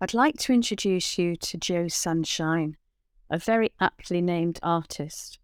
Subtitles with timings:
[0.00, 2.76] I'd like to introduce you to Jo Sunshine,
[3.28, 5.40] a very aptly named artist.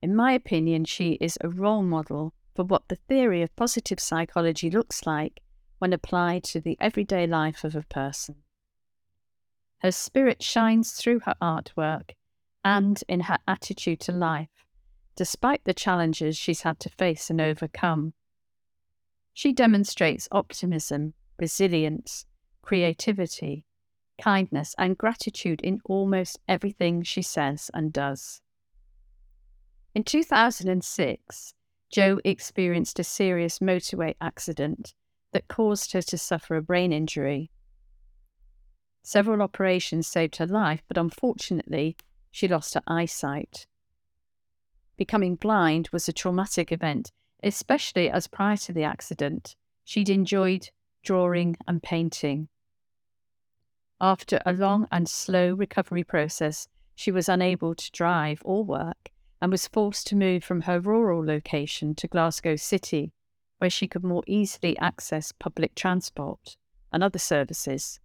[0.00, 4.70] In my opinion, she is a role model for what the theory of positive psychology
[4.70, 5.40] looks like
[5.80, 8.36] when applied to the everyday life of a person.
[9.78, 12.10] Her spirit shines through her artwork
[12.64, 14.64] and in her attitude to life,
[15.16, 18.12] despite the challenges she's had to face and overcome.
[19.34, 22.26] She demonstrates optimism, resilience,
[22.62, 23.64] creativity,
[24.20, 28.40] kindness, and gratitude in almost everything she says and does.
[29.94, 31.54] In 2006,
[31.90, 34.94] Jo experienced a serious motorway accident
[35.32, 37.50] that caused her to suffer a brain injury.
[39.02, 41.96] Several operations saved her life, but unfortunately,
[42.30, 43.66] she lost her eyesight.
[44.96, 50.68] Becoming blind was a traumatic event, especially as prior to the accident, she'd enjoyed
[51.02, 52.48] drawing and painting.
[54.00, 54.62] After a mm-hmm.
[54.62, 60.06] long and slow recovery process, she was unable to drive or work and was forced
[60.08, 63.12] to move from her rural location to Glasgow City,
[63.58, 66.56] where she could more easily access public transport
[66.92, 68.00] and other services.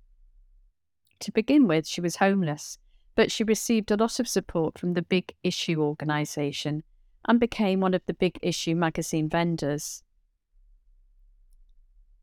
[1.20, 2.78] To begin with, she was homeless,
[3.16, 6.84] but she received a lot of support from the Big Issue organisation
[7.28, 10.04] and became one of the Big Issue magazine vendors.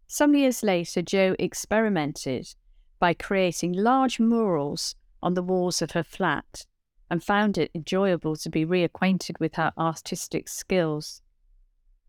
[0.06, 2.54] Some years later, Jo experimented
[3.00, 6.66] by creating large murals on the walls of her flat
[7.10, 11.22] and found it enjoyable to be reacquainted with her artistic skills.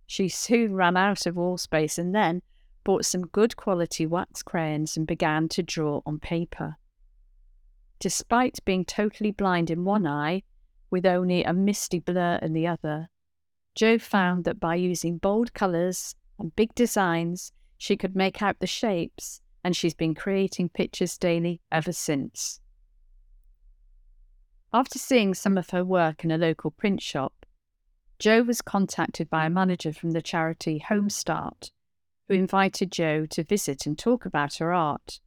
[0.06, 2.44] She soon ran out of wall space and then
[2.84, 6.76] bought some good quality wax crayons and began to draw on paper.
[8.00, 10.44] Despite being totally blind in one eye,
[10.90, 13.10] with only a misty blur in the other,
[13.76, 18.68] Jo found that by using bold colours and big designs, she could make out the
[18.68, 22.60] shapes and she's been creating pictures daily ever since.
[24.74, 27.46] After seeing some of her work in a local print shop,
[28.20, 31.72] Jo was contacted by a manager from the charity Homestart,
[32.28, 35.20] who invited Jo to visit and talk about her art.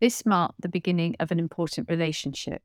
[0.00, 2.62] This marked the beginning of an important relationship.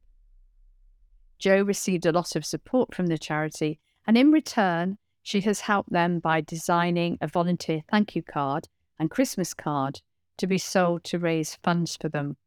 [1.38, 5.91] Jo received a lot of support from the charity, and in return, she has helped
[5.91, 10.01] them by designing a volunteer thank you card and Christmas card
[10.38, 12.38] to be sold to raise funds for them.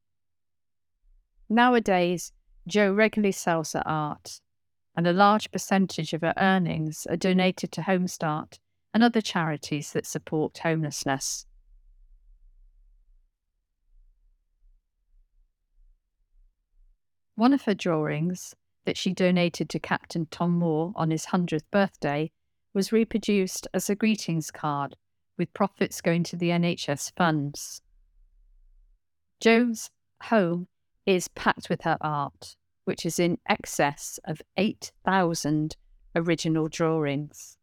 [1.49, 2.33] Nowadays,
[2.67, 4.41] Jo regularly sells her art,
[4.95, 8.59] and a large percentage of her earnings are donated to Homestart
[8.93, 11.47] and other charities that support homelessness.
[17.37, 22.33] One of her drawings that she donated to Captain Tom Moore on his 100th birthday
[22.75, 24.97] was reproduced as a greetings card
[25.39, 27.81] with profits going to the NHS funds.
[29.41, 29.91] Jo's
[30.25, 30.67] home
[31.07, 35.77] is packed with her art, which is in excess of 8,000
[36.17, 37.57] original drawings.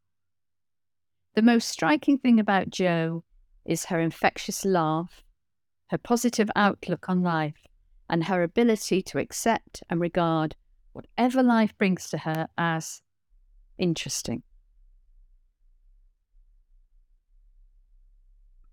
[1.36, 3.24] The most striking thing about Jo
[3.66, 5.24] is her infectious laugh,
[5.90, 7.68] her positive outlook on life,
[8.10, 10.56] and her ability to accept and regard
[10.94, 13.02] whatever life brings to her as
[13.78, 14.44] interesting.